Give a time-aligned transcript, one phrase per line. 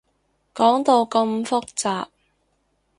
[0.55, 2.07] 講到咁複雜